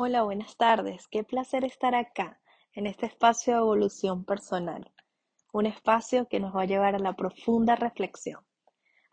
[0.00, 1.08] Hola, buenas tardes.
[1.08, 2.40] Qué placer estar acá,
[2.72, 4.92] en este espacio de evolución personal.
[5.52, 8.46] Un espacio que nos va a llevar a la profunda reflexión,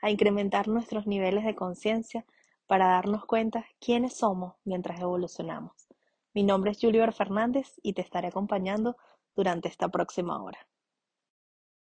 [0.03, 2.23] a incrementar nuestros niveles de conciencia
[2.67, 5.87] para darnos cuenta quiénes somos mientras evolucionamos.
[6.35, 8.95] Mi nombre es Julio Fernández y te estaré acompañando
[9.35, 10.67] durante esta próxima hora.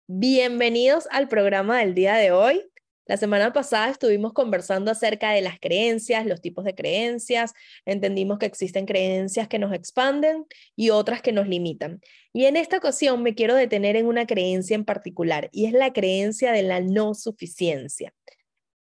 [0.06, 2.71] Bienvenidos al programa del día de hoy.
[3.12, 7.52] La semana pasada estuvimos conversando acerca de las creencias, los tipos de creencias,
[7.84, 10.46] entendimos que existen creencias que nos expanden
[10.78, 12.00] y otras que nos limitan.
[12.32, 15.92] Y en esta ocasión me quiero detener en una creencia en particular y es la
[15.92, 18.14] creencia de la no suficiencia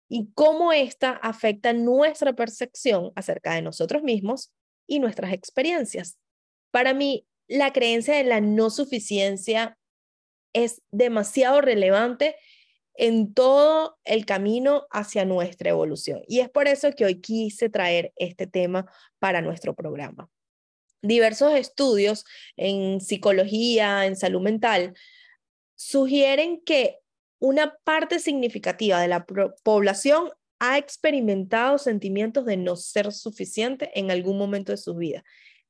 [0.07, 4.53] y cómo esta afecta nuestra percepción acerca de nosotros mismos
[4.85, 6.19] y nuestras experiencias.
[6.69, 9.79] Para mí, la creencia de la no suficiencia
[10.53, 12.35] es demasiado relevante
[12.99, 16.21] en todo el camino hacia nuestra evolución.
[16.27, 20.29] Y es por eso que hoy quise traer este tema para nuestro programa.
[21.01, 22.25] Diversos estudios
[22.57, 24.95] en psicología, en salud mental,
[25.75, 26.97] sugieren que
[27.39, 29.25] una parte significativa de la
[29.63, 35.23] población ha experimentado sentimientos de no ser suficiente en algún momento de su vida.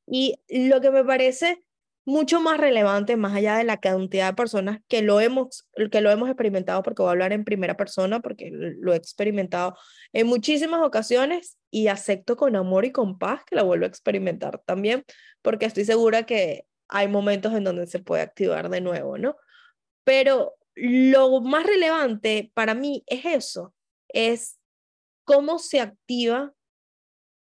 [0.08, 1.64] Y lo que me parece
[2.10, 6.10] mucho más relevante, más allá de la cantidad de personas que lo hemos, que lo
[6.10, 9.78] hemos experimentado, porque voy a hablar en primera persona, porque lo he experimentado
[10.12, 14.60] en muchísimas ocasiones y acepto con amor y con paz que la vuelvo a experimentar
[14.66, 15.06] también,
[15.44, 19.36] porque estoy segura que hay momentos en donde se puede activar de nuevo, ¿no?
[20.04, 23.76] Pero lo más relevante para mí es eso,
[24.08, 24.58] es
[25.26, 26.54] cómo se activa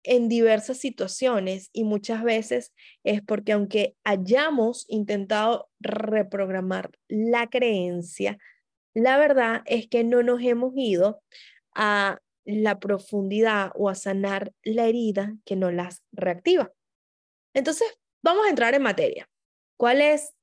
[0.05, 8.37] en diversas situaciones y muchas veces es porque aunque hayamos intentado reprogramar la creencia,
[8.93, 11.21] la verdad es que no nos hemos ido
[11.73, 16.71] a la profundidad o a sanar la herida que nos las reactiva.
[17.53, 17.87] Entonces,
[18.23, 19.27] vamos a entrar en materia.
[19.77, 20.33] ¿Cuál es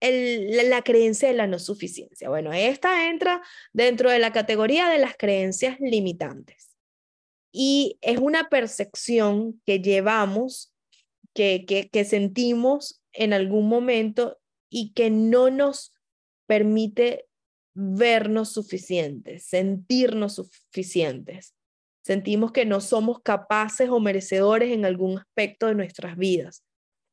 [0.00, 2.28] la creencia de la no suficiencia?
[2.28, 3.42] Bueno, esta entra
[3.72, 6.73] dentro de la categoría de las creencias limitantes
[7.56, 10.74] y es una percepción que llevamos,
[11.34, 15.92] que, que, sentimos en algún momento y que no nos
[16.46, 17.26] permite
[17.74, 21.54] vernos suficientes, sentirnos suficientes.
[22.02, 26.64] Sentimos que no somos capaces o merecedores en algún aspecto de nuestras vidas.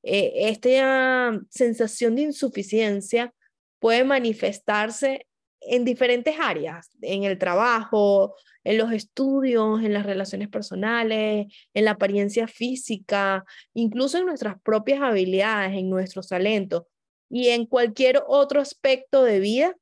[0.02, 3.32] Eh, esta sensación de insuficiencia
[3.80, 5.28] puede manifestarse
[5.62, 11.92] en diferentes áreas, en el trabajo, en los estudios, en las relaciones personales, en la
[11.92, 16.84] apariencia física, incluso en nuestras propias habilidades, en nuestros talentos
[17.30, 19.76] y en cualquier otro aspecto de vida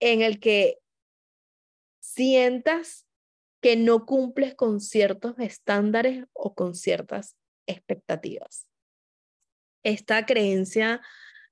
[0.00, 0.78] en el que
[2.00, 3.06] sientas
[3.60, 7.36] que no cumples con ciertos estándares o con ciertas
[7.66, 8.66] expectativas.
[9.82, 11.00] Esta creencia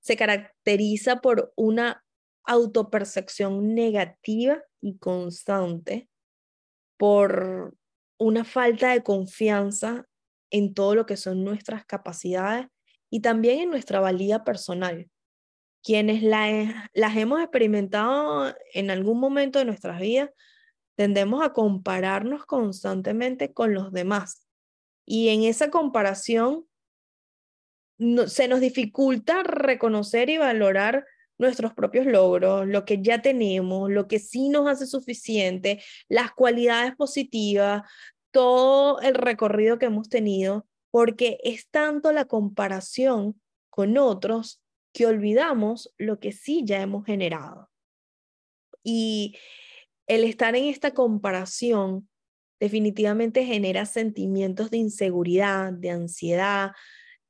[0.01, 2.05] se caracteriza por una
[2.45, 6.09] autopercepción negativa y constante
[6.97, 7.77] por
[8.19, 10.07] una falta de confianza
[10.51, 12.67] en todo lo que son nuestras capacidades
[13.11, 15.11] y también en nuestra valía personal.
[15.83, 20.31] Quienes las hemos experimentado en algún momento de nuestras vidas,
[20.95, 24.47] tendemos a compararnos constantemente con los demás.
[25.05, 26.67] Y en esa comparación
[28.27, 31.05] se nos dificulta reconocer y valorar
[31.39, 36.95] nuestros propios logros, lo que ya tenemos, lo que sí nos hace suficiente, las cualidades
[36.95, 37.83] positivas,
[38.31, 44.63] todo el recorrido que hemos tenido, porque es tanto la comparación con otros
[44.93, 47.71] que olvidamos lo que sí ya hemos generado.
[48.85, 49.37] Y
[50.07, 52.09] el estar en esta comparación
[52.61, 56.73] definitivamente genera sentimientos de inseguridad, de ansiedad,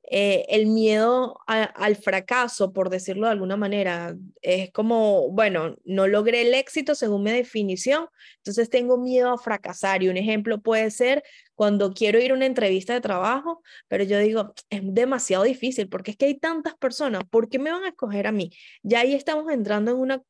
[0.09, 6.41] eh, el miedo al fracaso, por decirlo de alguna manera, es como, bueno, no logré
[6.41, 10.03] el éxito según mi definición, entonces tengo miedo a fracasar.
[10.03, 11.23] Y un ejemplo puede ser
[11.55, 16.11] cuando quiero ir a una entrevista de trabajo, pero yo digo, es demasiado difícil porque
[16.11, 18.51] es que hay tantas personas, ¿por qué me van a escoger a mí?
[18.81, 20.21] Ya ahí estamos entrando en una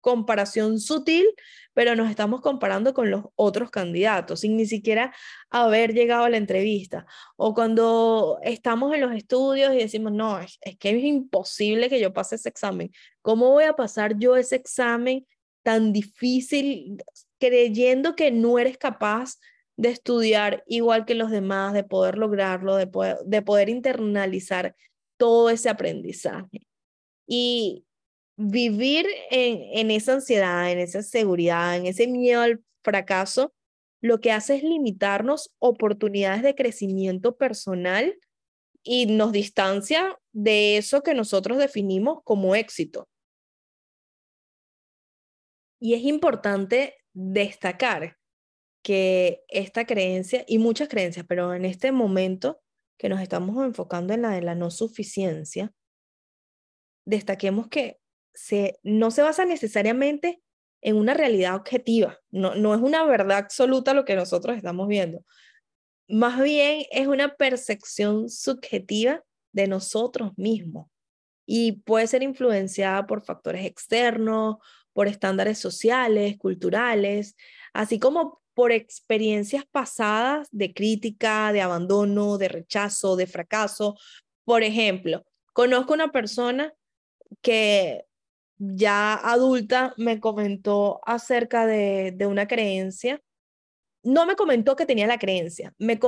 [0.00, 1.26] comparación sutil,
[1.74, 5.14] pero nos estamos comparando con los otros candidatos sin ni siquiera
[5.50, 7.06] haber llegado a la entrevista.
[7.36, 12.12] O cuando estamos en los estudios y decimos, no, es, que es imposible que yo
[12.12, 12.90] pase ese examen.
[13.22, 15.26] ¿Cómo voy a pasar yo ese examen
[15.62, 17.02] tan difícil
[17.38, 19.38] creyendo que no eres capaz
[19.76, 24.74] de estudiar igual que los demás, de poder lograrlo, de poder, de poder internalizar
[25.16, 26.66] todo ese aprendizaje?
[27.26, 27.84] Y
[28.38, 33.52] vivir en, esa ansiedad, en esa seguridad, en ese miedo al fracaso,
[34.00, 38.16] lo que hace es limitarnos oportunidades de crecimiento personal
[38.84, 43.08] y nos distancia de eso que nosotros definimos como éxito.
[45.80, 48.18] Y es importante destacar
[48.84, 52.60] que esta creencia, y muchas creencias, pero en este momento
[52.96, 55.72] que nos estamos enfocando en la de la no suficiencia,
[57.04, 57.98] destaquemos que
[58.82, 60.40] no se basa necesariamente
[60.80, 65.24] en una realidad objetiva, no, no es una verdad absoluta lo que nosotros estamos viendo,
[66.08, 70.88] más bien es una percepción subjetiva de nosotros mismos
[71.46, 74.56] y puede ser influenciada por factores externos,
[74.92, 77.36] por estándares sociales, culturales,
[77.72, 83.96] así como por experiencias pasadas de crítica, de abandono, de rechazo, de fracaso.
[84.44, 86.74] Por ejemplo, conozco una persona
[87.42, 88.07] que
[88.58, 93.22] ya adulta me comentó acerca de, una creencia.
[94.02, 95.98] No me comentó que tenía la creencia, me,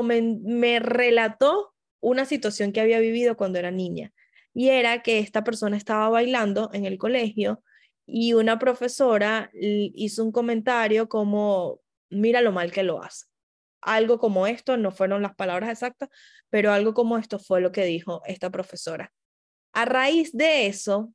[0.42, 4.12] me relató una situación que había vivido cuando era niña.
[4.52, 7.62] Y era que esta persona estaba bailando en el colegio
[8.06, 11.80] y una profesora hizo un comentario como,
[12.10, 13.26] mira lo mal que lo hace.
[13.82, 16.08] Algo como esto, no fueron las palabras exactas,
[16.50, 19.12] pero algo como esto fue lo que dijo esta profesora.
[19.72, 21.12] A raíz de eso,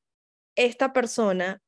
[0.55, 1.61] esta persona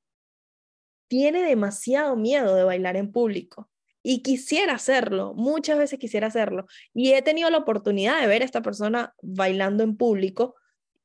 [1.07, 3.69] tiene demasiado miedo de bailar en público
[4.04, 6.66] y quisiera hacerlo, muchas veces quisiera hacerlo.
[6.94, 10.56] Y he tenido la oportunidad de ver a esta persona bailando en público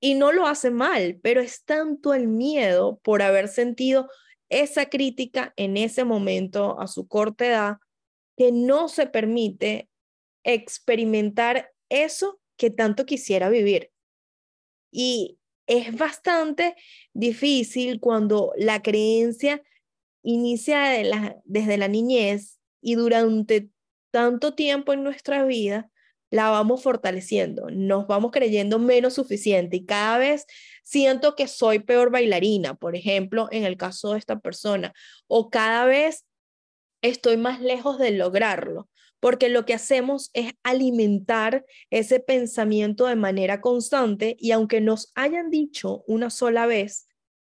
[0.00, 4.08] y no lo hace mal, pero es tanto el miedo por haber sentido
[4.48, 7.76] esa crítica en ese momento a su corta edad
[8.36, 9.88] que no se permite
[10.44, 13.90] experimentar eso que tanto quisiera vivir.
[14.90, 15.38] Y
[15.72, 16.76] es bastante
[17.14, 19.62] difícil cuando la creencia
[20.22, 21.02] inicia
[21.44, 23.70] desde la niñez y durante
[24.10, 25.90] tanto tiempo en nuestra vida
[26.30, 29.76] la vamos fortaleciendo, nos vamos creyendo menos suficiente.
[29.76, 30.46] Y cada vez
[30.82, 34.94] siento que soy peor bailarina, por ejemplo, en el caso de esta persona,
[35.26, 36.24] o cada vez
[37.02, 38.88] estoy más lejos de lograrlo
[39.22, 45.48] porque lo que hacemos es alimentar ese pensamiento de manera constante y aunque nos hayan
[45.48, 47.06] dicho una sola vez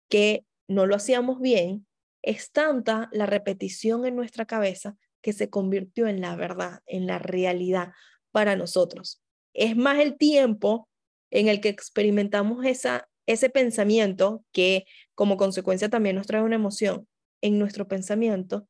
[0.08, 1.84] que no lo hacíamos bien,
[2.22, 7.18] es tanta la repetición en nuestra cabeza que se convirtió en la verdad, en la
[7.18, 7.90] realidad
[8.30, 9.20] para nosotros.
[9.52, 10.88] Es más el tiempo
[11.32, 14.84] en el que experimentamos esa, ese pensamiento que
[15.16, 17.08] como consecuencia también nos trae una emoción
[17.40, 18.68] en nuestro pensamiento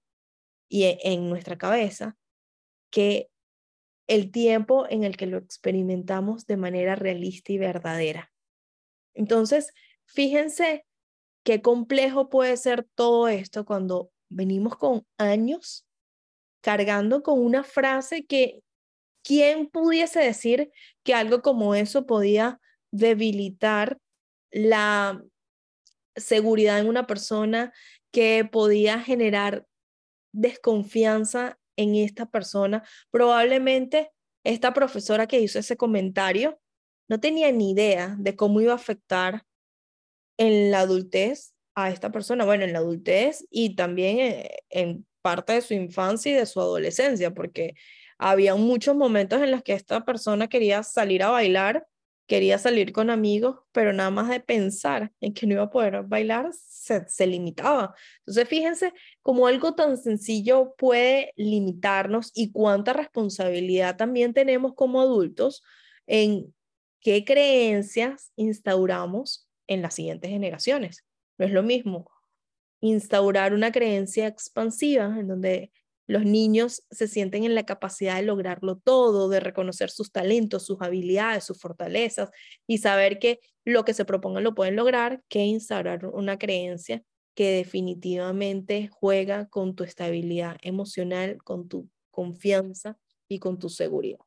[0.71, 2.17] y en nuestra cabeza
[2.91, 3.29] que
[4.09, 8.33] el tiempo en el que lo experimentamos de manera realista y verdadera.
[9.15, 9.73] Entonces,
[10.05, 10.87] fíjense
[11.45, 15.87] qué complejo puede ser todo esto cuando venimos con años
[16.61, 18.63] cargando con una frase que
[19.23, 20.71] ¿quién pudiese decir
[21.05, 22.61] que algo como eso podía
[22.93, 23.99] debilitar
[24.51, 25.23] la
[26.17, 27.73] seguridad en una persona,
[28.13, 29.67] que podía generar
[30.33, 32.83] desconfianza en esta persona.
[33.11, 34.11] Probablemente
[34.45, 36.61] esta profesora que hizo ese comentario
[37.09, 39.45] no tenía ni idea de cómo iba a afectar
[40.39, 45.55] en la adultez a esta persona, bueno, en la adultez y también eh, en parte
[45.55, 47.75] de su infancia y de su adolescencia, porque
[48.19, 51.87] había muchos momentos en los que esta persona quería salir a bailar
[52.27, 56.03] quería salir con amigos, pero nada más de pensar en que no iba a poder
[56.03, 57.95] bailar, se, se limitaba.
[58.21, 65.63] Entonces, fíjense cómo algo tan sencillo puede limitarnos y cuánta responsabilidad también tenemos como adultos
[66.07, 66.55] en
[67.01, 71.05] qué creencias instauramos en las siguientes generaciones.
[71.39, 72.11] No es lo mismo
[72.81, 75.71] instaurar una creencia expansiva en donde
[76.07, 80.81] los niños se sienten en la capacidad de lograrlo todo, de reconocer sus talentos, sus
[80.81, 82.31] habilidades, sus fortalezas
[82.67, 87.03] y saber que lo que se propongan lo pueden lograr, que instaurar una creencia
[87.35, 92.97] que definitivamente juega con tu estabilidad emocional, con tu confianza
[93.29, 94.21] y con tu seguridad.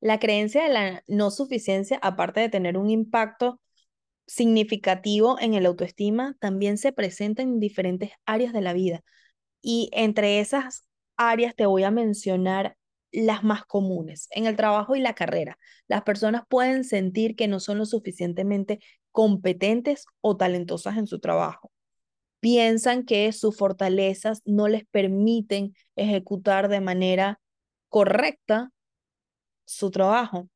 [0.00, 3.60] La creencia de la no suficiencia, aparte de tener un impacto
[4.26, 9.02] significativo en el autoestima también se presenta en diferentes áreas de la vida.
[9.62, 12.76] Y entre esas áreas te voy a mencionar
[13.12, 14.28] las más comunes.
[14.30, 18.80] En el trabajo y la carrera, las personas pueden sentir que no son lo suficientemente
[19.12, 21.70] competentes o talentosas en su trabajo.
[22.40, 27.40] Piensan que sus fortalezas no les permiten ejecutar de manera
[27.88, 28.70] correcta
[29.64, 30.48] su trabajo.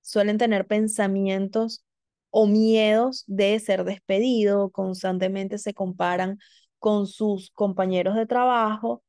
[0.00, 1.84] Suelen tener pensamientos
[2.30, 6.38] o miedos de ser despedido, constantemente se comparan
[6.78, 9.02] con sus compañeros de trabajo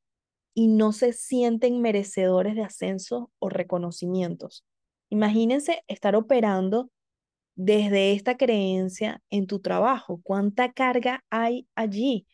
[0.54, 4.66] y no se sienten merecedores de ascenso o reconocimientos.
[5.10, 6.90] Imagínense estar operando
[7.56, 10.22] desde esta creencia en tu trabajo.
[10.24, 12.28] ¿Cuánta carga hay allí?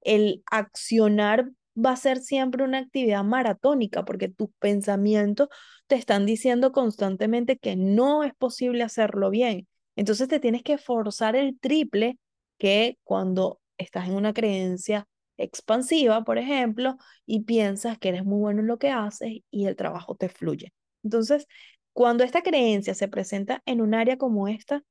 [0.00, 5.48] El accionar va a ser siempre una actividad maratónica porque tus pensamientos
[5.86, 9.68] te están diciendo constantemente que no es posible hacerlo bien.
[9.96, 12.18] Entonces te tienes que forzar el triple
[12.58, 15.06] que cuando estás en una creencia
[15.36, 16.96] expansiva, por ejemplo,
[17.26, 20.72] y piensas que eres muy bueno en lo que haces y el trabajo te fluye.
[21.02, 21.46] Entonces,
[21.92, 24.82] cuando esta creencia se presenta en un área como esta,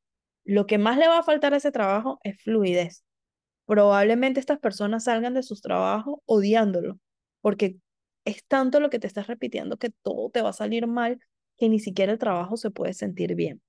[0.43, 3.03] lo que más le va a faltar a ese trabajo es fluidez.
[3.65, 6.99] Probablemente estas personas salgan de sus trabajos odiándolo,
[7.41, 7.77] porque
[8.25, 11.19] es tanto lo que te estás repitiendo que todo te va a salir mal
[11.57, 13.61] que ni siquiera el trabajo se puede sentir bien.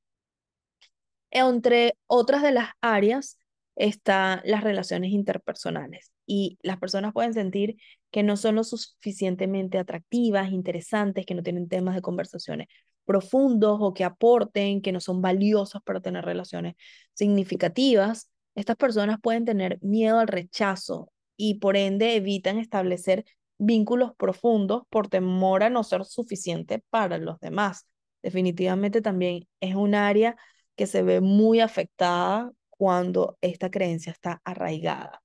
[1.32, 3.38] Entre otras de las áreas
[3.74, 7.76] están las relaciones interpersonales y las personas pueden sentir
[8.10, 12.68] que no son lo suficientemente atractivas, interesantes, que no tienen temas de conversaciones
[13.06, 16.74] profundos o que aporten, que no son valiosos para tener relaciones
[17.14, 18.30] significativas.
[18.54, 23.24] Estas personas pueden tener miedo al rechazo y por ende evitan establecer
[23.56, 27.86] vínculos profundos por temor a no ser suficiente para los demás.
[28.22, 30.36] Definitivamente también es un área
[30.76, 35.22] que se ve muy afectada cuando esta creencia está arraigada.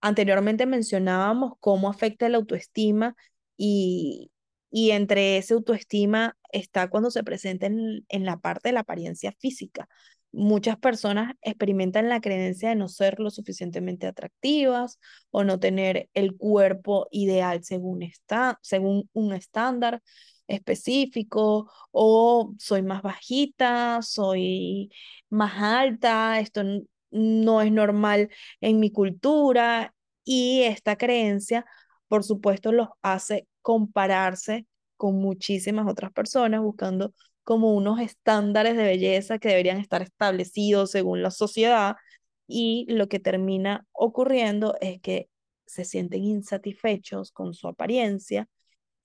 [0.00, 3.16] Anteriormente mencionábamos cómo afecta la autoestima
[3.56, 4.30] y,
[4.70, 9.32] y entre esa autoestima está cuando se presenta en, en, la parte de la apariencia
[9.38, 9.88] física.
[10.30, 15.00] Muchas personas experimentan la creencia de no ser lo suficientemente atractivas
[15.30, 20.02] o no tener el cuerpo ideal según, está, según un estándar
[20.48, 24.90] específico o soy más bajita, soy
[25.30, 26.62] más alta, esto
[27.10, 31.64] no es normal en mi cultura y esta creencia,
[32.08, 37.14] por supuesto, los hace compararse con muchísimas otras personas buscando
[37.44, 41.96] como unos estándares de belleza que deberían estar establecidos según la sociedad
[42.46, 45.28] y lo que termina ocurriendo es que
[45.66, 48.48] se sienten insatisfechos con su apariencia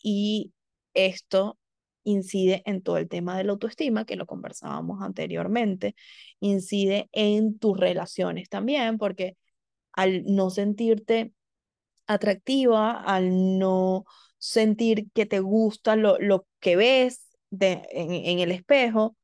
[0.01, 0.53] y
[0.93, 1.57] esto
[2.03, 5.95] incide en todo el tema de la autoestima, que lo conversábamos anteriormente,
[6.39, 9.37] incide en tus relaciones también, porque
[9.93, 11.33] al no sentirte
[12.07, 14.05] atractiva, al no
[14.37, 19.15] sentir que te gusta lo, lo que ves de, en, en el espejo,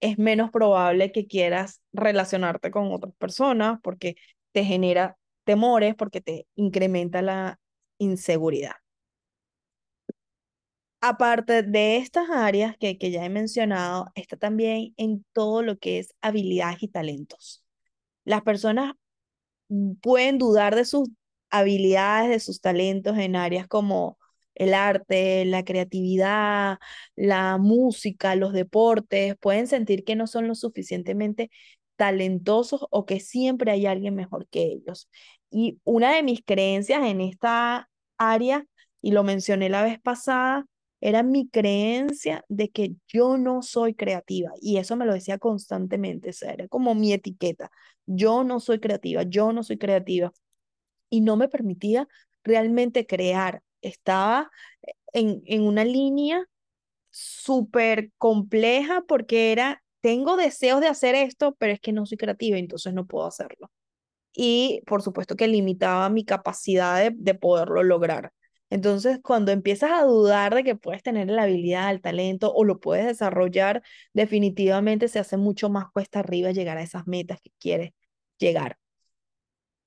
[0.00, 4.16] es menos probable que quieras relacionarte con otras personas porque
[4.52, 7.60] te genera temores, porque te incrementa la
[7.98, 8.81] inseguridad.
[11.04, 15.98] Aparte de estas áreas que, que ya he mencionado, está también en todo lo que
[15.98, 17.64] es habilidades y talentos.
[18.24, 18.94] Las personas
[20.00, 21.08] pueden dudar de sus
[21.50, 24.18] habilidades, de sus talentos en áreas como
[24.54, 26.78] el arte, la creatividad,
[27.16, 31.50] la música, los deportes, pueden sentir que no son lo suficientemente
[31.96, 35.08] talentosos o que siempre hay alguien mejor que ellos.
[35.50, 38.66] Y una de mis creencias en esta área,
[39.00, 40.66] y lo mencioné la vez pasada,
[41.02, 46.30] era mi creencia de que yo no soy creativa y eso me lo decía constantemente,
[46.30, 47.70] o sea, era como mi etiqueta,
[48.06, 50.32] yo no soy creativa, yo no soy creativa
[51.10, 52.08] y no me permitía
[52.44, 54.50] realmente crear, estaba
[55.12, 56.46] en, en una línea
[57.10, 62.58] súper compleja porque era, tengo deseos de hacer esto, pero es que no soy creativa,
[62.58, 63.70] entonces no puedo hacerlo.
[64.34, 68.32] Y por supuesto que limitaba mi capacidad de, de poderlo lograr.
[68.72, 72.80] Entonces, cuando empiezas a dudar de que puedes tener la habilidad, el talento o lo
[72.80, 73.82] puedes desarrollar,
[74.14, 77.92] definitivamente se hace mucho más cuesta arriba llegar a esas metas que quieres
[78.38, 78.78] llegar.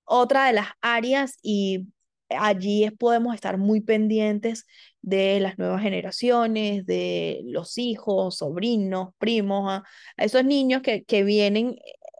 [0.03, 1.87] Otra de las áreas, y
[2.29, 4.65] allí podemos estar muy pendientes
[5.01, 9.83] de las nuevas generaciones, de los hijos, sobrinos, primos, a,
[10.17, 11.77] esos niños que, que vienen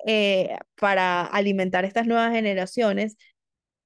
[0.08, 3.18] eh, para alimentar estas nuevas generaciones,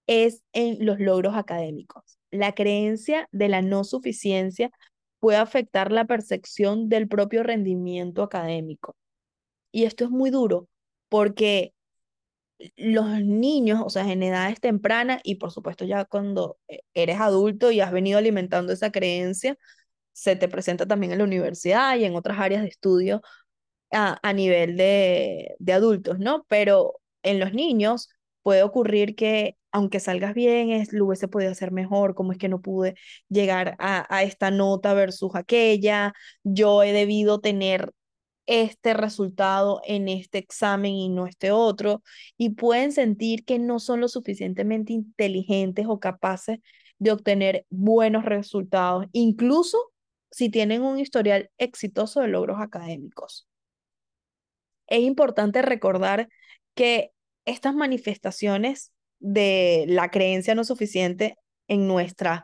[0.08, 4.72] es en los logros académicos la creencia de la no suficiencia
[5.20, 8.96] puede afectar la percepción del propio rendimiento académico.
[9.72, 10.68] Y esto es muy duro
[11.10, 11.74] porque
[12.78, 16.58] los niños, o sea, en edades tempranas y por supuesto ya cuando
[16.94, 19.58] eres adulto y has venido alimentando esa creencia,
[20.14, 23.22] se te presenta también en la universidad y en otras áreas de estudio
[23.94, 26.46] a, a nivel de, de adultos, ¿no?
[26.50, 28.10] Pero en los niños
[28.44, 32.50] puede ocurrir que aunque salgas bien, es, lo hubiese podido hacer mejor, cómo es que
[32.50, 32.96] no pude
[33.30, 37.94] llegar a, a esta nota versus aquella, yo he debido tener
[38.48, 42.02] este resultado en este examen y no este otro,
[42.36, 46.60] y pueden sentir que no son lo suficientemente inteligentes o capaces
[46.98, 49.78] de obtener buenos resultados, incluso
[50.32, 53.48] si tienen un historial exitoso de logros académicos.
[54.88, 56.30] Es importante recordar
[56.74, 57.12] que
[57.46, 62.44] estas manifestaciones de la creencia no suficiente en nuestras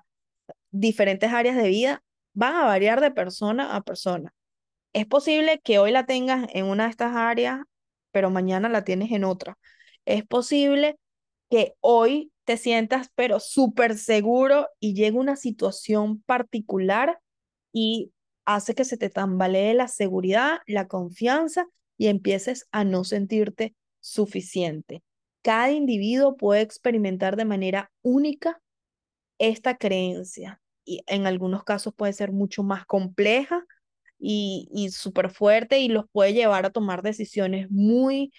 [0.72, 2.04] diferentes áreas de vida
[2.34, 4.34] van a variar de persona a persona.
[4.94, 7.62] Es posible que hoy la tengas en una de estas áreas,
[8.12, 9.58] pero mañana la tienes en otra.
[10.06, 10.98] Es posible
[11.50, 17.20] que hoy te sientas pero súper seguro y llegue una situación particular
[17.74, 18.12] y
[18.46, 21.68] hace que se te tambalee la seguridad, la confianza
[21.98, 25.04] y empieces a no sentirte suficiente.
[25.46, 28.60] Cada individuo puede experimentar de manera única
[29.38, 33.64] esta creencia y en algunos casos puede ser mucho más compleja
[34.18, 38.34] y, y súper fuerte y los puede llevar a tomar decisiones muy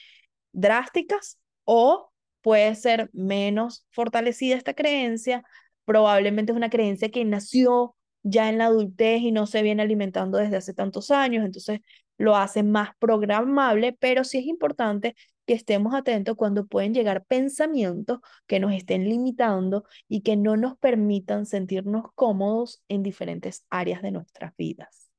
[0.51, 2.11] drásticas o
[2.41, 5.45] puede ser menos fortalecida esta creencia.
[5.85, 7.95] Probablemente es una creencia que nació
[8.25, 11.83] ya en la adultez y no se viene alimentando desde hace tantos años, entonces
[12.19, 15.15] lo hace más programable, pero sí es importante
[15.47, 20.77] que estemos atentos cuando pueden llegar pensamientos que nos estén limitando y que no nos
[20.79, 25.11] permitan sentirnos cómodos en diferentes áreas de nuestras vidas.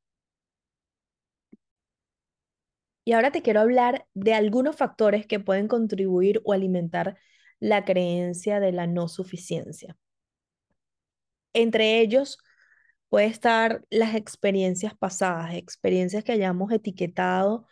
[3.06, 7.18] Y ahora te quiero hablar de algunos factores que pueden contribuir o alimentar
[7.60, 9.96] la creencia de la no suficiencia.
[11.54, 12.38] Entre ellos
[13.10, 17.66] puede estar las experiencias pasadas, experiencias que hayamos etiquetado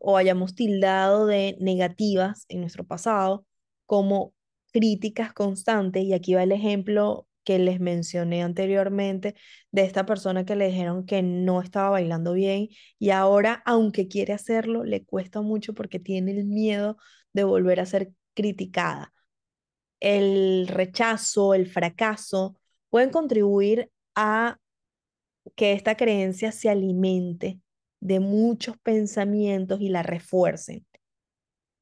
[0.00, 3.46] o hayamos tildado de negativas en nuestro pasado
[3.86, 4.34] como
[4.72, 6.04] críticas constantes.
[6.04, 9.34] Y aquí va el ejemplo que les mencioné anteriormente
[9.72, 14.32] de esta persona que le dijeron que no estaba bailando bien y ahora, aunque quiere
[14.32, 16.96] hacerlo, le cuesta mucho porque tiene el miedo
[17.32, 19.12] de volver a ser criticada.
[20.00, 22.56] El rechazo, el fracaso
[22.90, 24.58] pueden contribuir a
[25.56, 27.60] que esta creencia se alimente
[28.00, 30.86] de muchos pensamientos y la refuercen.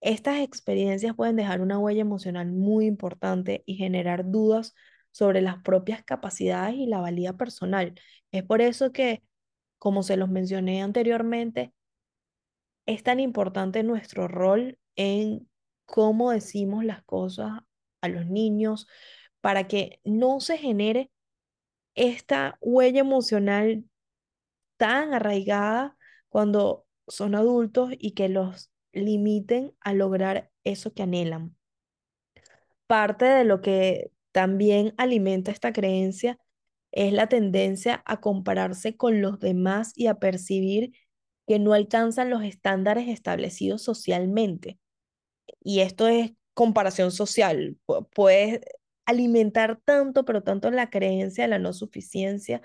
[0.00, 4.74] Estas experiencias pueden dejar una huella emocional muy importante y generar dudas
[5.12, 7.94] sobre las propias capacidades y la valía personal.
[8.32, 9.22] Es por eso que,
[9.78, 11.74] como se los mencioné anteriormente,
[12.86, 15.48] es tan importante nuestro rol en
[15.84, 17.60] cómo decimos las cosas
[18.00, 18.86] a los niños
[19.40, 21.10] para que no se genere
[22.00, 23.84] esta huella emocional
[24.78, 25.98] tan arraigada
[26.30, 31.54] cuando son adultos y que los limiten a lograr eso que anhelan.
[32.86, 36.38] Parte de lo que también alimenta esta creencia
[36.90, 40.92] es la tendencia a compararse con los demás y a percibir
[41.46, 44.78] que no alcanzan los estándares establecidos socialmente.
[45.62, 47.76] Y esto es comparación social.
[48.14, 48.60] Puedes
[49.10, 52.62] alimentar tanto, pero tanto la creencia de la no suficiencia,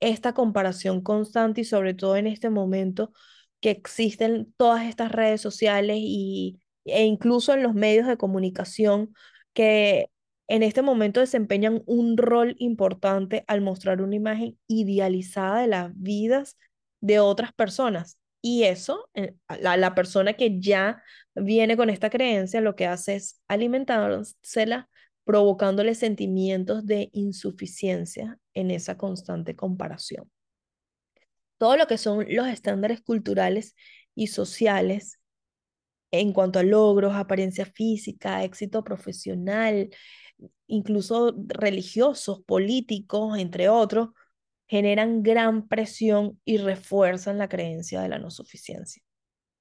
[0.00, 3.12] esta comparación constante y sobre todo en este momento
[3.60, 9.14] que existen todas estas redes sociales y, e incluso en los medios de comunicación
[9.54, 10.10] que
[10.48, 16.56] en este momento desempeñan un rol importante al mostrar una imagen idealizada de las vidas
[17.00, 18.18] de otras personas.
[18.42, 21.02] Y eso, eh, la, la persona que ya
[21.34, 24.88] viene con esta creencia, lo que hace es alimentársela,
[25.26, 30.30] provocándole sentimientos de insuficiencia en esa constante comparación.
[31.58, 33.74] Todo lo que son los estándares culturales
[34.14, 35.18] y sociales
[36.12, 39.90] en cuanto a logros, apariencia física, éxito profesional,
[40.68, 44.10] incluso religiosos, políticos, entre otros,
[44.68, 49.02] generan gran presión y refuerzan la creencia de la no suficiencia.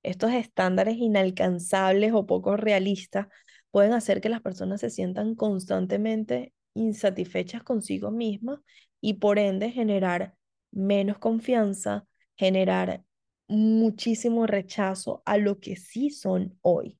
[0.03, 3.27] Estos estándares inalcanzables o poco realistas
[3.75, 8.61] pueden hacer que las personas se sientan constantemente insatisfechas consigo mismas
[9.01, 10.33] y por ende generar
[10.71, 12.07] menos confianza,
[12.37, 13.03] generar
[13.49, 16.97] muchísimo rechazo a lo que sí son hoy.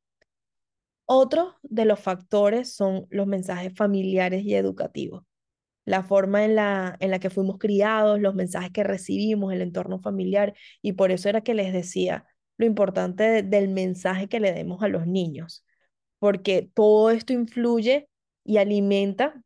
[1.05, 5.23] Otro de los factores son los mensajes familiares y educativos.
[5.85, 10.01] La forma en la, en la que fuimos criados, los mensajes que recibimos, el entorno
[10.01, 10.53] familiar.
[10.81, 12.25] Y por eso era que les decía
[12.57, 15.64] lo importante del mensaje que le demos a los niños,
[16.25, 18.09] porque todo esto influye
[18.43, 19.43] y alimenta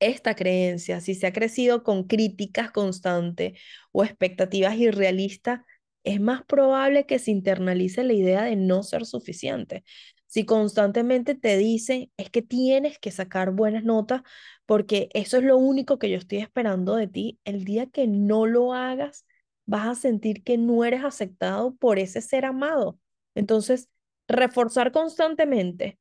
[0.00, 1.00] esta creencia.
[1.00, 3.58] Si se ha crecido con críticas constantes
[3.90, 5.62] o expectativas irrealistas,
[6.04, 9.82] es más probable que se internalice la idea de no ser suficiente.
[10.26, 14.20] Si constantemente te dicen, es que tienes que sacar buenas notas
[14.66, 18.44] porque eso es lo único que yo estoy esperando de ti, el día que no
[18.44, 19.24] lo hagas,
[19.64, 22.98] vas a sentir que no eres aceptado por ese ser amado.
[23.34, 23.88] Entonces,
[24.28, 25.98] reforzar constantemente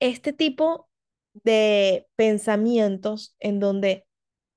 [0.00, 0.88] este tipo
[1.32, 4.06] de pensamientos en donde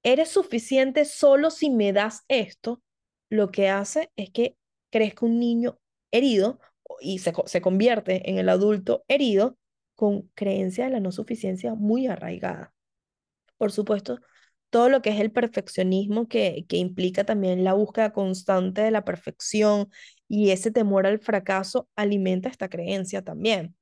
[0.03, 2.81] eres suficiente solo si me das esto,
[3.29, 4.55] lo que hace es que
[4.89, 5.79] crezca un niño
[6.11, 6.59] herido
[7.01, 9.57] y se, se convierte en el adulto herido
[9.95, 12.73] con creencia de la no suficiencia muy arraigada.
[13.57, 14.19] Por supuesto,
[14.69, 19.03] todo lo que es el perfeccionismo que, que implica también la búsqueda constante de la
[19.03, 19.89] perfección
[20.27, 23.75] y ese temor al fracaso alimenta esta creencia también.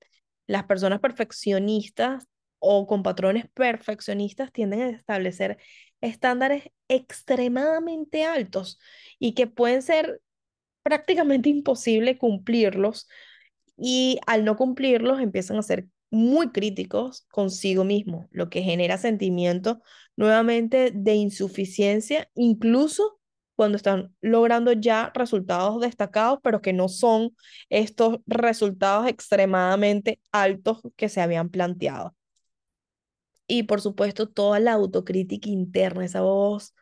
[0.47, 2.27] Las personas perfeccionistas
[2.59, 5.57] o con patrones perfeccionistas tienden a establecer
[6.01, 8.79] estándares extremadamente altos
[9.19, 10.21] y que pueden ser
[10.83, 13.07] prácticamente imposible cumplirlos
[13.77, 19.77] y al no cumplirlos empiezan a ser muy críticos consigo mismo, lo que genera sentimientos
[20.15, 23.19] nuevamente de insuficiencia, incluso
[23.55, 27.35] cuando están logrando ya resultados destacados, pero que no son
[27.69, 32.15] estos resultados extremadamente altos que se habían planteado.
[33.47, 36.73] Y por supuesto, toda la autocrítica interna, esa voz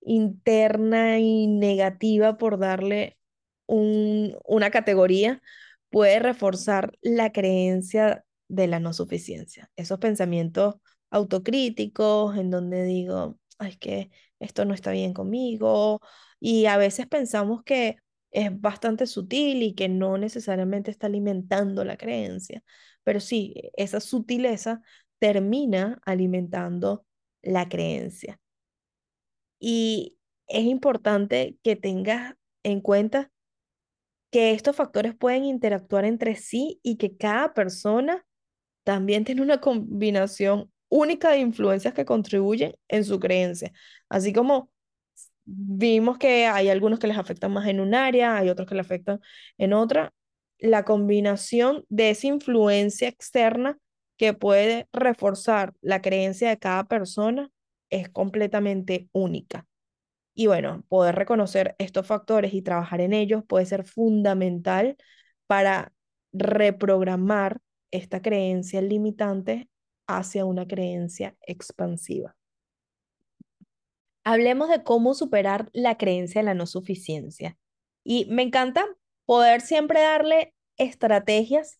[0.00, 3.18] interna y negativa por darle
[3.66, 5.42] un, una categoría,
[5.90, 9.70] puede reforzar la creencia de la no suficiencia.
[9.76, 10.76] Esos pensamientos
[11.10, 14.10] autocríticos en donde digo, es que
[14.40, 16.00] esto no está bien conmigo.
[16.40, 17.96] Y a veces pensamos que
[18.30, 22.62] es bastante sutil y que no necesariamente está alimentando la creencia.
[23.04, 24.82] Pero sí, esa sutileza
[25.18, 27.04] termina alimentando
[27.42, 28.40] la creencia.
[29.58, 33.30] Y es importante que tengas en cuenta
[34.30, 38.26] que estos factores pueden interactuar entre sí y que cada persona
[38.84, 43.72] también tiene una combinación única de influencias que contribuyen en su creencia.
[44.08, 44.70] Así como
[45.44, 48.82] vimos que hay algunos que les afectan más en un área, hay otros que le
[48.82, 49.20] afectan
[49.56, 50.12] en otra,
[50.58, 53.78] la combinación de esa influencia externa
[54.16, 57.50] que puede reforzar la creencia de cada persona
[57.90, 59.66] es completamente única.
[60.34, 64.96] Y bueno, poder reconocer estos factores y trabajar en ellos puede ser fundamental
[65.46, 65.92] para
[66.32, 67.58] reprogramar
[67.90, 69.68] esta creencia limitante
[70.08, 72.34] hacia una creencia expansiva.
[74.24, 77.56] Hablemos de cómo superar la creencia de la no suficiencia.
[78.04, 78.84] Y me encanta
[79.24, 81.78] poder siempre darle estrategias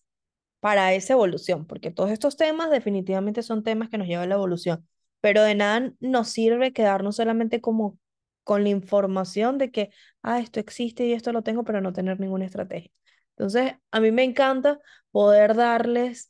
[0.59, 4.35] para esa evolución, porque todos estos temas definitivamente son temas que nos llevan a la
[4.35, 4.87] evolución,
[5.21, 7.97] pero de nada nos sirve quedarnos solamente como
[8.43, 9.91] con la información de que,
[10.23, 12.91] ah, esto existe y esto lo tengo, pero no tener ninguna estrategia.
[13.37, 14.79] Entonces, a mí me encanta
[15.11, 16.28] poder darles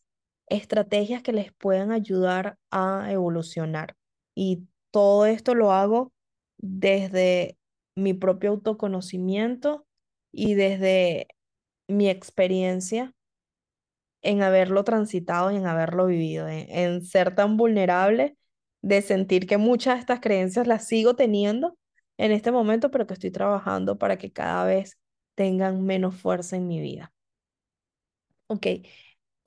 [0.50, 3.96] estrategias que les puedan ayudar a evolucionar.
[4.36, 6.12] Y todo esto lo hago
[6.58, 7.58] desde
[7.96, 9.86] mi propio autoconocimiento
[10.32, 11.28] y desde
[11.88, 13.14] mi experiencia
[14.22, 18.38] en haberlo transitado y en haberlo vivido, en, ser tan vulnerable,
[18.82, 21.78] de sentir que muchas de estas creencias las sigo teniendo
[22.18, 24.98] en este momento, pero que estoy trabajando para que cada vez
[25.36, 27.14] tengan menos fuerza en mi vida.
[28.48, 28.66] Ok,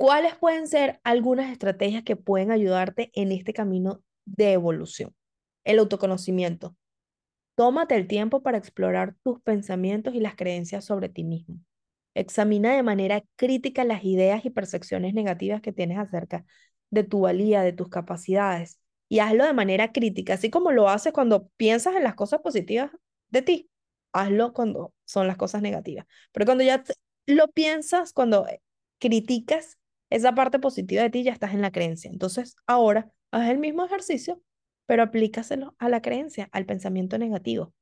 [0.03, 5.15] ¿cuáles pueden ser algunas estrategias que pueden ayudarte en este camino de evolución?
[5.62, 6.75] El autoconocimiento.
[7.55, 11.61] Tómate el tiempo para explorar tus pensamientos y las creencias sobre ti mismo.
[12.15, 16.45] Examina de manera crítica las ideas y percepciones negativas que tienes acerca
[16.91, 21.12] de tu valía, de tus capacidades, y hazlo de manera crítica, así como lo haces
[21.12, 22.91] cuando piensas en las cosas positivas
[23.31, 23.71] de ti.
[24.12, 26.07] Hazlo cuando son las cosas negativas.
[26.33, 26.83] Pero cuando ya
[27.27, 28.49] lo piensas, cuando
[28.99, 29.79] criticas
[30.12, 32.11] esa parte positiva de ti, ya estás en la creencia.
[32.11, 34.42] Entonces, ahora haz el mismo ejercicio,
[34.85, 37.72] pero aplícaselo a la creencia, al pensamiento negativo.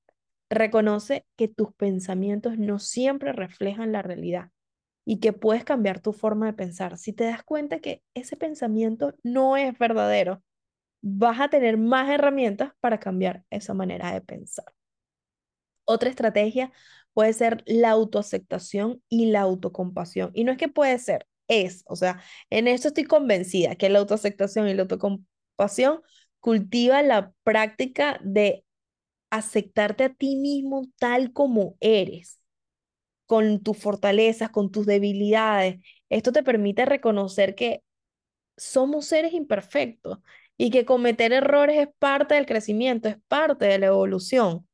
[0.49, 4.51] Reconoce que tus pensamientos no siempre reflejan la realidad
[5.05, 6.99] y que puedes cambiar tu forma de pensar.
[6.99, 10.43] Si te das cuenta que ese pensamiento no es verdadero,
[11.03, 14.67] vas a tener más herramientas para cambiar esa manera de pensar.
[15.85, 16.71] Otra estrategia
[17.13, 20.31] puede ser la autoaceptación y la autocompasión.
[20.33, 23.99] Y no es que puede ser, es, o sea, en esto estoy convencida que la
[23.99, 26.01] autoaceptación y la autocompasión
[26.41, 28.65] cultiva la práctica de
[29.31, 32.41] aceptarte a ti mismo tal como eres,
[33.27, 35.85] con tus fortalezas, con tus debilidades.
[36.09, 37.83] Esto te permite reconocer que
[38.57, 40.19] somos seres imperfectos
[40.57, 44.69] y que cometer errores es parte del crecimiento, es parte de la evolución.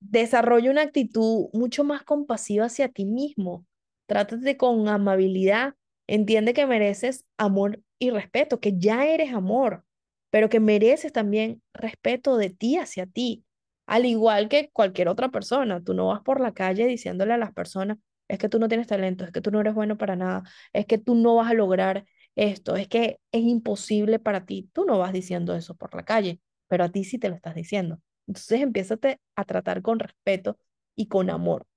[0.00, 3.66] Desarrolla una actitud mucho más compasiva hacia ti mismo.
[4.06, 5.74] Trátate con amabilidad.
[6.10, 9.84] Entiende que mereces amor y respeto, que ya eres amor,
[10.30, 13.44] pero que mereces también respeto de ti hacia ti.
[13.86, 17.52] Al igual que cualquier otra persona, tú no vas por la calle diciéndole a las
[17.52, 20.42] personas, es que tú no tienes talento, es que tú no eres bueno para nada,
[20.72, 24.68] es que tú no vas a lograr esto, es que es imposible para ti.
[24.72, 27.54] Tú no vas diciendo eso por la calle, pero a ti sí te lo estás
[27.54, 28.00] diciendo.
[28.26, 30.58] Entonces empiézate a tratar con respeto
[30.96, 31.68] y con amor.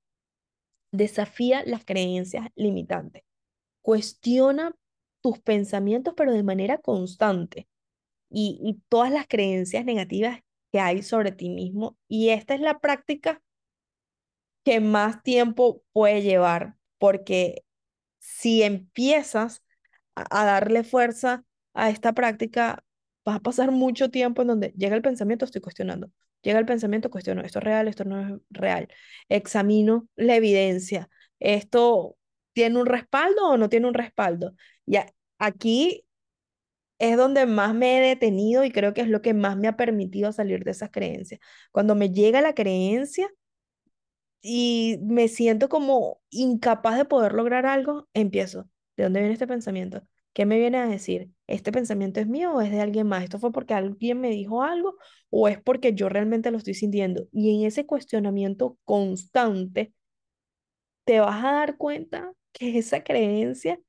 [0.91, 3.21] Desafía las creencias limitantes.
[3.83, 4.73] Cuestiona
[5.21, 7.67] tus pensamientos, pero de manera constante.
[8.29, 10.39] Y, todas las creencias negativas
[10.71, 11.97] que hay sobre ti mismo.
[12.07, 13.41] Y esta es la práctica
[14.63, 17.65] que más tiempo puede llevar, porque
[18.19, 19.63] si empiezas
[20.15, 22.83] a, darle fuerza a esta práctica,
[23.25, 26.11] vas a pasar mucho tiempo en donde llega el pensamiento, estoy cuestionando.
[26.41, 28.87] Llega el pensamiento, cuestiono, esto es real, esto no es real.
[29.29, 31.09] Examino la evidencia.
[31.39, 32.17] ¿Esto
[32.53, 34.53] tiene un respaldo o no tiene un respaldo?
[34.85, 35.07] Ya,
[35.39, 36.05] aquí
[36.99, 39.77] es donde más me he detenido y creo que es lo que más me ha
[39.77, 41.39] permitido salir de esas creencias.
[41.71, 43.29] Cuando me llega la creencia,
[44.41, 48.69] y me siento como incapaz de poder lograr algo, empiezo.
[48.97, 50.03] ¿De dónde viene este pensamiento?
[50.33, 51.29] ¿Qué me viene a decir?
[51.47, 53.23] ¿Este pensamiento es mío o es de alguien más?
[53.23, 54.97] ¿Esto fue porque alguien me dijo algo
[55.29, 57.27] o es porque yo realmente lo estoy sintiendo?
[57.31, 59.93] Y en ese cuestionamiento constante,
[61.05, 63.79] te vas a dar cuenta que esa creencia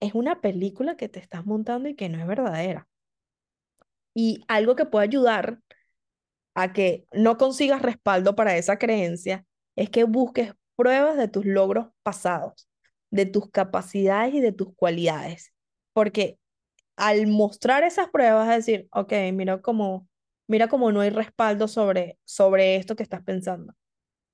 [0.00, 2.88] es una película que te estás montando y que no es verdadera.
[4.14, 5.60] Y algo que puede ayudar
[6.54, 11.88] a que no consigas respaldo para esa creencia es que busques pruebas de tus logros
[12.02, 12.68] pasados,
[13.10, 15.52] de tus capacidades y de tus cualidades.
[15.92, 16.38] Porque
[16.96, 20.08] al mostrar esas pruebas, es decir, ok, mira cómo,
[20.48, 23.74] mira no hay respaldo sobre, sobre esto que estás pensando.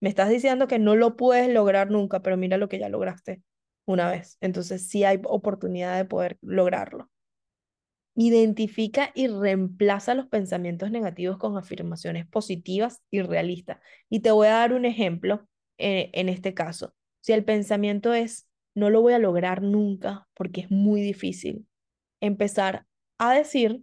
[0.07, 3.42] Me estás diciendo que no lo puedes lograr nunca, pero mira lo que ya lograste
[3.87, 4.38] una vez.
[4.40, 7.11] Entonces sí hay oportunidad de poder lograrlo.
[8.14, 13.81] Identifica y reemplaza los pensamientos negativos con afirmaciones positivas y realistas.
[14.09, 16.95] Y te voy a dar un ejemplo eh, en este caso.
[17.21, 21.66] Si el pensamiento es, no lo voy a lograr nunca porque es muy difícil,
[22.21, 22.87] empezar
[23.19, 23.83] a decir,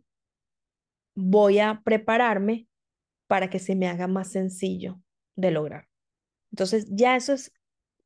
[1.16, 2.70] voy a prepararme
[3.28, 5.02] para que se me haga más sencillo
[5.36, 5.90] de lograr.
[6.54, 7.52] Entonces ya eso es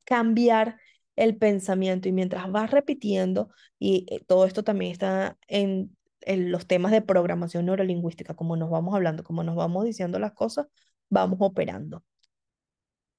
[0.04, 0.80] cambiar
[1.16, 5.94] el pensamiento y mientras vas repitiendo, y eh, todo esto también está en
[6.26, 10.66] los temas de programación neurolingüística, como nos vamos hablando, como nos vamos diciendo las cosas,
[11.10, 12.04] vamos operando.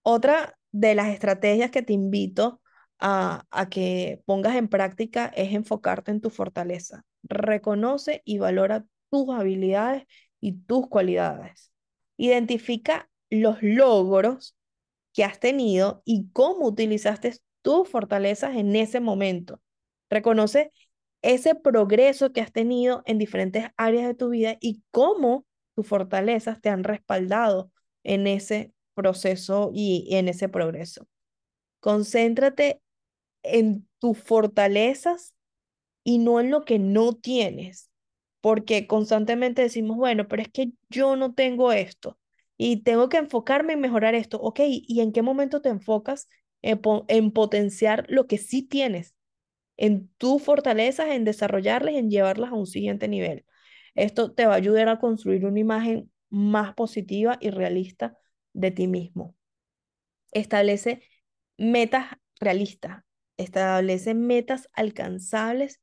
[0.01, 2.61] Otra de las estrategias que te invito
[2.99, 7.05] a, a que pongas en práctica es enfocarte en tu fortaleza.
[7.23, 10.03] Reconoce y valora tus habilidades
[10.39, 11.71] y tus cualidades.
[12.17, 14.55] Identifica los logros
[15.13, 19.61] que has tenido y cómo utilizaste tus fortalezas en ese momento.
[20.09, 20.71] Reconoce
[21.21, 25.45] ese progreso que has tenido en diferentes áreas de tu vida y cómo
[25.75, 27.71] tus fortalezas te han respaldado
[28.03, 31.07] en ese proceso y en ese progreso.
[31.79, 32.81] Concéntrate
[33.43, 35.33] en tus fortalezas
[36.03, 37.89] y no en lo que no tienes,
[38.41, 42.18] porque constantemente decimos, bueno, pero es que yo no tengo esto
[42.59, 44.39] y tengo que enfocarme en mejorar esto.
[44.41, 46.29] Ok, ¿y en qué momento te enfocas
[46.63, 49.15] en, en potenciar lo que sí tienes?
[49.77, 53.45] en tus fortalezas, en desarrollarlas, en llevarlas a un siguiente nivel.
[53.95, 58.17] Esto te va a ayudar a construir una imagen más positiva y realista
[58.53, 59.35] de ti mismo.
[60.31, 61.03] Establece
[61.57, 62.07] metas
[62.39, 63.03] realistas,
[63.37, 65.81] establece metas alcanzables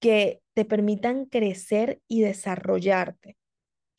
[0.00, 3.36] que te permitan crecer y desarrollarte.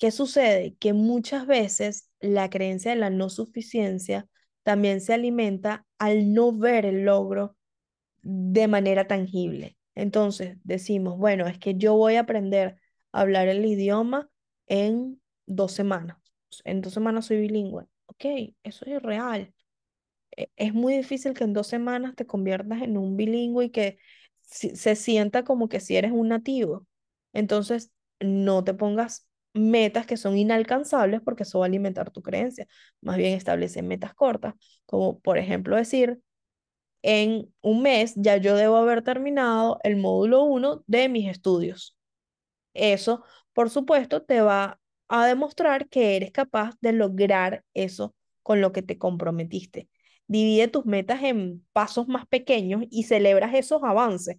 [0.01, 0.75] ¿Qué sucede?
[0.79, 4.27] Que muchas veces la creencia de la no suficiencia
[4.63, 7.55] también se alimenta al no ver el logro
[8.23, 9.77] de manera tangible.
[9.95, 12.77] Entonces decimos, bueno, es que yo voy a aprender
[13.13, 14.29] a hablar el idioma
[14.67, 16.17] en dos semanas.
[16.65, 17.85] En dos semanas soy bilingüe.
[18.07, 18.25] Ok,
[18.63, 19.53] eso es real.
[20.37, 23.99] E, es muy difícil que en dos semanas te conviertas en un bilingüe y que
[24.41, 26.87] se sienta como que si eres un nativo.
[27.33, 32.67] Entonces, no te pongas metas que son inalcanzables porque eso va a alimentar tu creencia.
[33.01, 34.53] Más bien establece metas cortas,
[34.85, 36.21] como por ejemplo decir,
[37.03, 41.97] en un mes ya yo debo haber terminado el módulo 1 de mis estudios.
[42.73, 48.71] Eso, por supuesto, te va a demostrar que eres capaz de lograr eso con lo
[48.71, 49.89] que te comprometiste.
[50.27, 54.37] Divide tus metas en pasos más pequeños y celebras esos avances.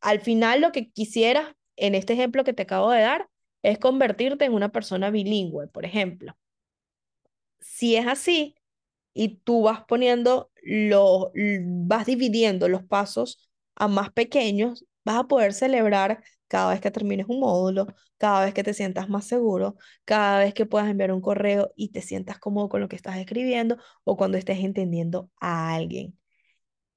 [0.00, 3.28] Al final, lo que quisieras, en este ejemplo que te acabo de dar,
[3.62, 6.36] es convertirte en una persona bilingüe, por ejemplo.
[7.60, 8.56] Si es así,
[9.14, 15.52] y tú vas poniendo los, vas dividiendo los pasos a más pequeños, vas a poder
[15.54, 17.86] celebrar cada vez que termines un módulo,
[18.18, 21.90] cada vez que te sientas más seguro, cada vez que puedas enviar un correo y
[21.90, 26.18] te sientas cómodo con lo que estás escribiendo o cuando estés entendiendo a alguien.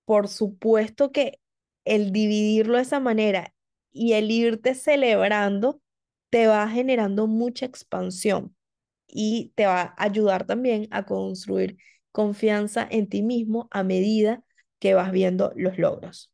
[0.05, 1.39] Por supuesto que
[1.85, 3.53] el dividirlo de esa manera
[3.91, 5.81] y el irte celebrando
[6.29, 8.55] te va generando mucha expansión
[9.07, 11.77] y te va a ayudar también a construir
[12.11, 14.43] confianza en ti mismo a medida
[14.79, 16.31] que vas viendo los logros.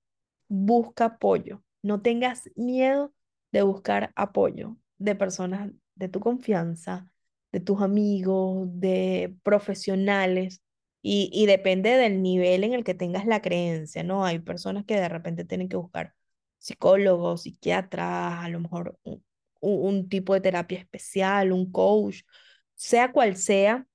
[0.47, 3.13] Busca apoyo, no tengas miedo
[3.51, 7.07] de buscar apoyo de personas de tu confianza,
[7.51, 10.61] de tus amigos, de profesionales.
[11.03, 14.23] Y, y, depende del nivel en el que tengas la creencia, ¿no?
[14.25, 16.13] Hay personas que de repente tienen que buscar
[16.59, 18.99] psicólogos, psiquiatras, a lo mejor
[19.61, 22.21] un tipo de terapia especial, un coach,
[22.75, 23.87] sea cual sea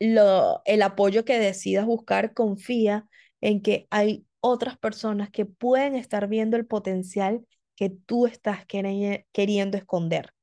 [0.00, 3.06] lo, el apoyo que decidas buscar, confía
[3.40, 9.78] en que hay otras personas que pueden estar viendo el potencial que tú estás queriendo
[9.78, 10.34] esconder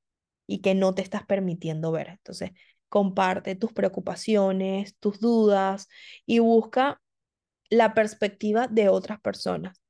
[0.48, 2.10] y que no te estás permitiendo ver.
[2.10, 2.52] Entonces,
[2.88, 5.88] comparte tus preocupaciones, tus dudas
[6.26, 7.02] y busca
[7.70, 9.82] la perspectiva de otras personas.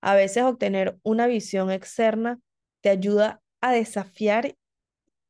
[0.00, 2.40] A veces obtener una visión externa
[2.80, 4.56] te ayuda a desafiar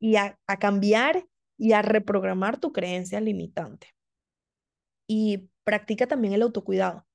[0.00, 3.88] y a, a cambiar y a reprogramar tu creencia limitante.
[5.06, 7.06] Y practica también el autocuidado.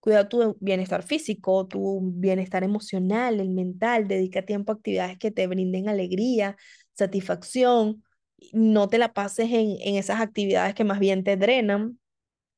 [0.00, 4.08] Cuida tu bienestar físico, tu bienestar emocional, el mental.
[4.08, 6.56] Dedica tiempo a actividades que te brinden alegría,
[6.94, 8.04] satisfacción.
[8.52, 11.98] No te la pases en, en esas actividades que más bien te drenan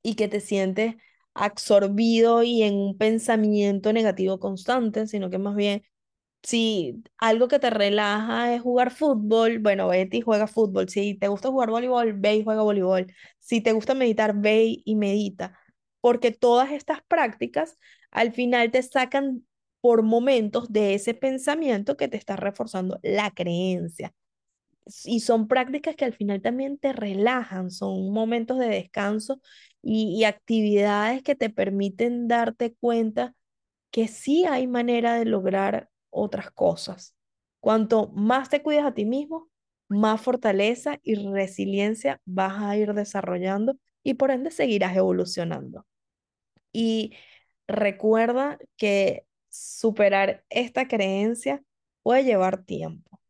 [0.03, 0.96] y que te sientes
[1.35, 5.83] absorbido y en un pensamiento negativo constante, sino que más bien
[6.42, 10.88] si algo que te relaja es jugar fútbol, bueno, vete y juega fútbol.
[10.88, 13.07] Si te gusta jugar voleibol, ve y juega voleibol.
[13.38, 15.59] Si te gusta meditar, ve y medita.
[16.00, 17.78] Porque todas estas prácticas
[18.11, 19.46] al final te sacan
[19.81, 24.12] por momentos de ese pensamiento que te está reforzando la creencia.
[25.05, 29.40] Y son prácticas que al final también te relajan, son momentos de descanso
[29.81, 33.35] y, y actividades que te permiten darte cuenta
[33.92, 37.16] que sí hay manera de lograr otras cosas.
[37.61, 39.51] Cuanto más te cuidas a ti mismo,
[39.88, 45.87] más fortaleza y resiliencia vas a ir desarrollando y por ende seguirás evolucionando.
[46.72, 47.14] Y
[47.68, 51.62] recuerda que superar esta creencia
[52.03, 53.20] puede llevar tiempo,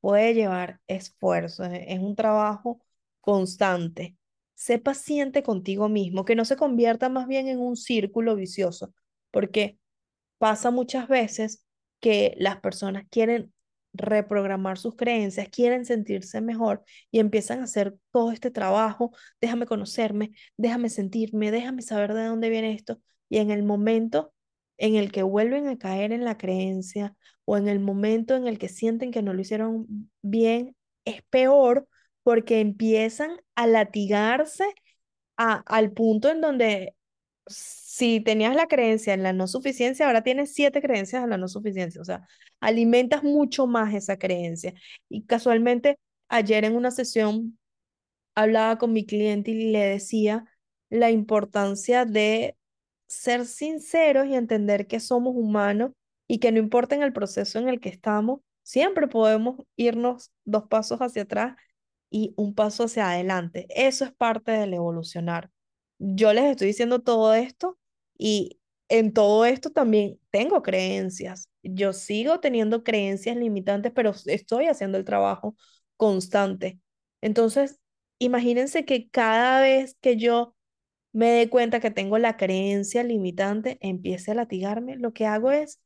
[0.00, 2.80] puede llevar esfuerzo, es un trabajo
[3.20, 4.16] constante.
[4.54, 8.94] Sé paciente contigo mismo, que no se convierta más bien en un círculo vicioso,
[9.30, 9.78] porque
[10.38, 11.63] pasa muchas veces
[12.04, 13.50] que las personas quieren
[13.94, 20.32] reprogramar sus creencias, quieren sentirse mejor y empiezan a hacer todo este trabajo, déjame conocerme,
[20.58, 23.00] déjame sentirme, déjame saber de dónde viene esto.
[23.30, 24.34] Y en el momento
[24.76, 28.58] en el que vuelven a caer en la creencia o en el momento en el
[28.58, 31.88] que sienten que no lo hicieron bien, es peor
[32.22, 34.66] porque empiezan a latigarse
[35.38, 36.96] a, al punto en donde
[37.94, 41.46] si tenías la creencia en la no suficiencia, ahora tienes siete creencias en la no
[41.48, 42.00] suficiencia.
[42.02, 42.26] O sea,
[42.60, 44.74] alimentas mucho más esa creencia.
[45.08, 47.56] Y casualmente, ayer en una sesión
[48.34, 50.44] hablaba con mi cliente y le decía
[50.90, 52.56] la importancia de
[53.06, 55.92] ser sinceros y entender que somos humanos
[56.26, 60.64] y que no importa en el proceso en el que estamos, siempre podemos irnos dos
[60.68, 61.56] pasos hacia atrás
[62.10, 63.66] y un paso hacia adelante.
[63.70, 65.50] Eso es parte del evolucionar
[65.98, 67.78] yo les estoy diciendo todo esto
[68.16, 71.48] y en todo esto también tengo creencias.
[71.62, 75.56] Yo sigo teniendo creencias limitantes, pero estoy haciendo el trabajo
[75.96, 76.80] constante.
[77.20, 77.80] Entonces,
[78.18, 80.54] imagínense que cada vez que yo
[81.12, 85.80] me dé cuenta que tengo la creencia limitante, empiece a latigarme, lo que hago es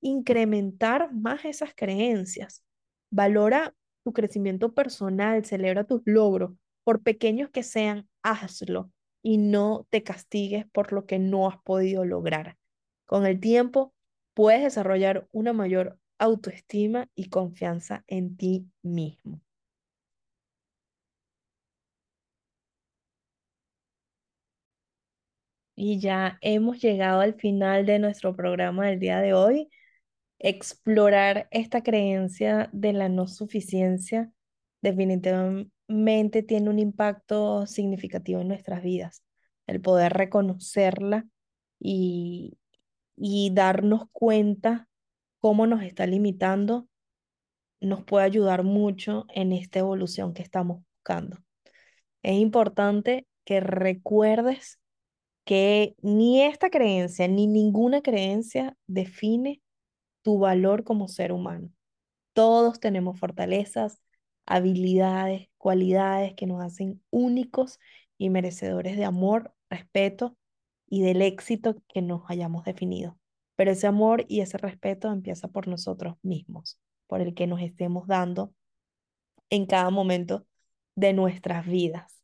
[0.00, 2.64] incrementar más esas creencias.
[3.10, 6.52] Valora tu crecimiento personal, celebra tus logros,
[6.84, 8.90] por pequeños que sean, hazlo
[9.22, 12.58] y no te castigues por lo que no has podido lograr.
[13.06, 13.94] Con el tiempo
[14.34, 19.40] puedes desarrollar una mayor autoestima y confianza en ti mismo.
[25.74, 29.70] Y ya hemos llegado al final de nuestro programa del día de hoy.
[30.38, 34.32] Explorar esta creencia de la no suficiencia
[35.92, 39.22] definitivamente tiene un impacto significativo en nuestras vidas.
[39.66, 41.26] El poder reconocerla
[41.78, 42.58] y,
[43.16, 44.88] y darnos cuenta
[45.38, 46.88] cómo nos está limitando
[47.80, 51.38] nos puede ayudar mucho en esta evolución que estamos buscando.
[52.22, 54.78] Es importante que recuerdes
[55.44, 59.60] que ni esta creencia ni ninguna creencia define
[60.22, 61.70] tu valor como ser humano.
[62.32, 64.00] Todos tenemos fortalezas,
[64.46, 67.78] habilidades, cualidades que nos hacen únicos
[68.18, 70.36] y merecedores de amor, respeto
[70.86, 73.18] y del éxito que nos hayamos definido.
[73.56, 78.06] pero ese amor y ese respeto empieza por nosotros mismos, por el que nos estemos
[78.08, 78.54] dando
[79.50, 80.46] en cada momento
[80.96, 82.22] de nuestras vidas.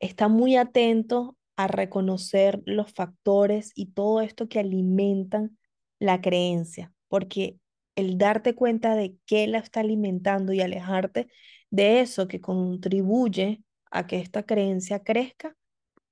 [0.00, 5.58] Está muy atento a reconocer los factores y todo esto que alimentan
[5.98, 7.58] la creencia, porque
[7.96, 11.28] el darte cuenta de qué la está alimentando y alejarte
[11.70, 15.56] de eso que contribuye a que esta creencia crezca,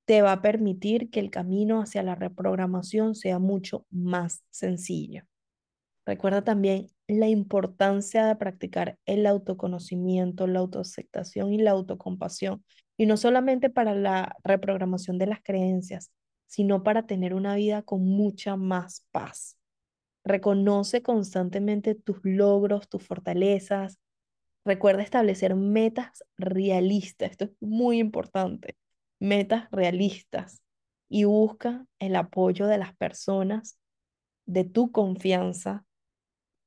[0.05, 5.25] te va a permitir que el camino hacia la reprogramación sea mucho más sencillo.
[6.05, 12.65] Recuerda también la importancia de practicar el autoconocimiento, la autoaceptación y la autocompasión,
[12.97, 16.11] y no solamente para la reprogramación de las creencias,
[16.47, 19.57] sino para tener una vida con mucha más paz.
[20.25, 23.99] Reconoce constantemente tus logros, tus fortalezas.
[24.65, 27.33] Recuerda establecer metas realistas.
[27.33, 28.77] Esto es muy importante.
[29.19, 30.63] Metas realistas.
[31.09, 33.79] Y busca el apoyo de las personas
[34.47, 35.85] de tu confianza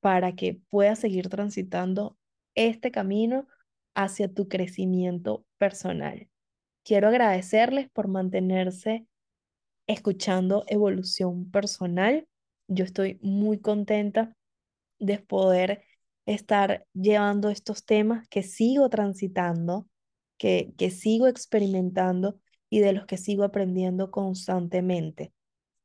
[0.02, 2.18] para que puedas seguir transitando
[2.54, 3.48] este camino
[3.96, 6.30] hacia tu crecimiento personal.
[6.84, 9.08] Quiero agradecerles por mantenerse
[9.88, 12.28] escuchando evolución personal.
[12.68, 14.36] Yo estoy muy contenta
[15.00, 15.84] de poder
[16.26, 19.88] estar llevando estos temas que sigo transitando,
[20.38, 22.40] que, que sigo experimentando
[22.70, 25.34] y de los que sigo aprendiendo constantemente.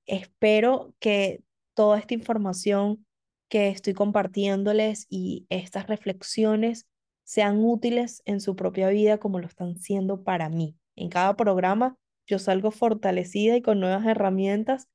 [0.06, 1.42] Espero que
[1.74, 3.06] toda esta información
[3.48, 6.86] que estoy compartiéndoles y estas reflexiones
[7.24, 10.76] sean útiles en su propia vida como lo están siendo para mí.
[10.96, 14.88] En cada programa yo salgo fortalecida y con nuevas herramientas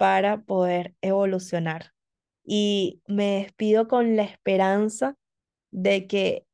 [0.00, 1.92] para poder evolucionar.
[2.42, 5.14] Y me despido con la esperanza
[5.70, 6.46] de que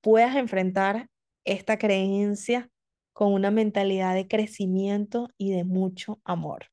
[0.00, 1.08] puedas enfrentar
[1.44, 2.72] esta creencia
[3.12, 6.72] con una mentalidad de crecimiento y de mucho amor.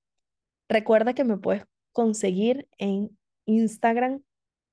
[0.68, 4.24] Recuerda que me puedes conseguir en Instagram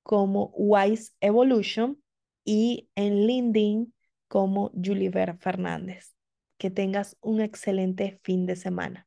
[0.03, 2.03] como Wise Evolution
[2.47, 3.93] y en LinkedIn
[4.27, 6.17] como Juliver Fernández.
[6.57, 9.07] Que tengas un excelente fin de semana.